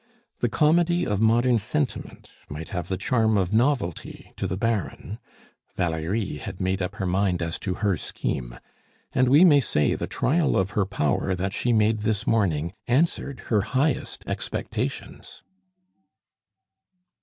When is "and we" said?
9.13-9.45